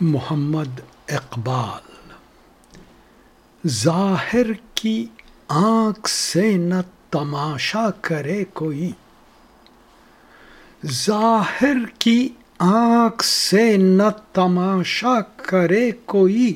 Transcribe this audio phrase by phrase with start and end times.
[0.00, 2.12] محمد اقبال،
[3.68, 5.06] ظاہر کی
[5.48, 6.74] آنکھ سے نہ
[7.10, 8.90] تماشا کرے کوئی۔
[10.86, 12.28] ظاہر کی
[12.58, 16.54] آنکھ سے نہ تماشا کرے کوئی۔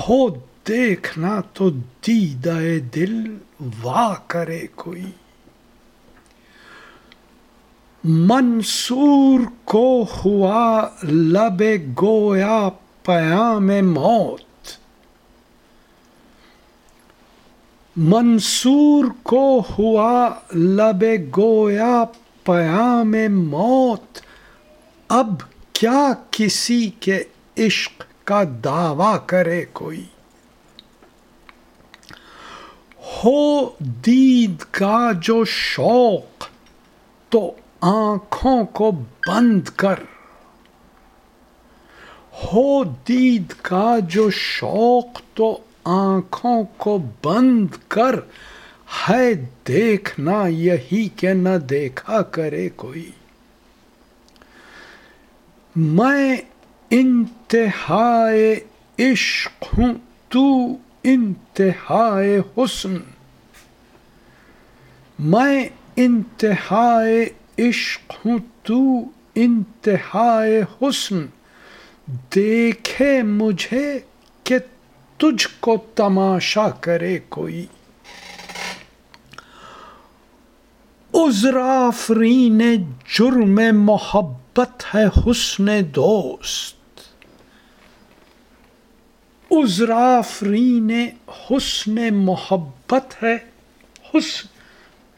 [0.00, 0.28] ہو
[0.68, 2.60] دیکھنا تو دیدہ
[2.94, 3.38] دل
[3.82, 5.10] وا کرے کوئی۔
[8.04, 11.62] منصور کو ہوا لب
[12.02, 12.68] گویا
[13.02, 14.70] پیام موت
[17.96, 21.04] منصور کو ہوا لب
[21.36, 22.04] گویا
[22.44, 24.20] پیام موت
[25.08, 27.22] اب کیا کسی کے
[27.58, 30.04] عشق کا دعویٰ کرے کوئی
[33.14, 36.44] ہو دید کا جو شوق
[37.32, 37.50] تو
[37.82, 38.90] آنکھوں کو
[39.28, 39.98] بند کر۔
[42.44, 48.20] ہو دید کا جو شوق تو آنکھوں کو بند کر۔
[49.08, 49.34] ہے
[49.68, 53.10] دیکھنا یہی کہ نہ دیکھا کرے کوئی۔
[55.76, 56.36] میں
[56.90, 58.60] انتہائے
[58.98, 59.94] عشق ہوں،
[60.28, 60.74] تو
[61.04, 62.96] انتہائے حسن۔
[65.18, 67.28] میں انتہائے
[67.68, 68.78] عشق ہوں تو
[69.34, 71.26] انتہائے حسن۔
[72.34, 73.98] دیکھے مجھے
[74.44, 74.58] کہ
[75.16, 77.66] تجھ کو تماشا کرے کوئی۔
[81.14, 82.62] عذرافرین
[83.18, 87.00] جرم محبت ہے حسن دوست۔
[89.50, 90.90] عذرافرین
[91.28, 93.36] حسن محبت ہے
[94.14, 94.51] حسن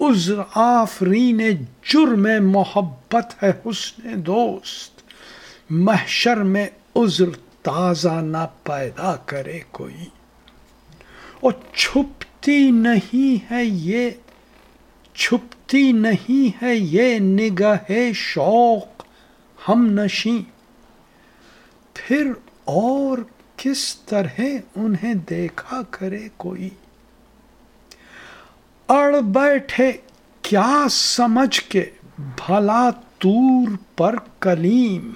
[0.00, 5.02] عذر آفرین جرم محبت ہے حسن دوست۔
[5.70, 7.24] محشر میں عذر
[7.62, 10.04] تازہ نہ پیدا کرے کوئی۔
[11.40, 14.10] اور چھپتی نہیں ہے یہ،
[15.14, 19.04] چھپتی نہیں ہے یہ نگاہ شوق
[19.68, 20.42] ہم نشیں۔
[21.94, 22.32] پھر
[22.64, 23.18] اور
[23.56, 24.40] کس طرح
[24.76, 26.68] انہیں دیکھا کرے کوئی۔
[28.88, 29.92] اڑ بیٹھے،
[30.42, 35.12] کیا سمجھ کے بھلا تور پر کلیم؟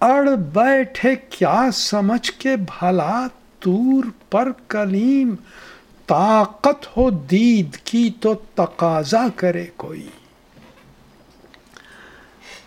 [0.00, 3.26] اڑ بیٹھے، کیا سمجھ کے بھلا
[3.58, 5.34] تور پر کلیم؟
[6.06, 10.08] طاقت ہو دید کی تو تقاضا کرے کوئی۔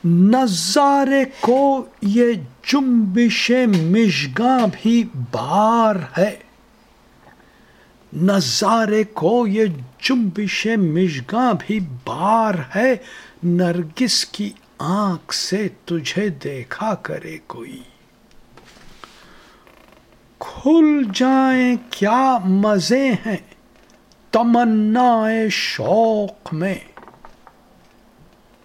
[0.06, 2.34] نظارے کو یہ
[2.68, 3.52] جنبش
[3.90, 6.36] مشگاں بھی بار ہے۔
[8.14, 9.66] نظارے کو یہ
[10.02, 12.96] جنبش مشگاں بھی بار ہے،
[13.44, 17.82] نرگس کی آنکھ سے تجھے دیکھا کرے کوئی۔
[20.40, 23.38] کھل جائیں کیا مزے ہیں
[24.32, 26.76] تمنا شوق میں۔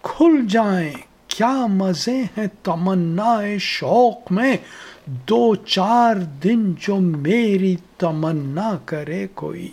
[0.03, 4.57] کھل جائیں کیا مزے ہیں تمنا شوق میں؟
[5.07, 9.69] دو چار دن جو میری تمنا کرے کوئی۔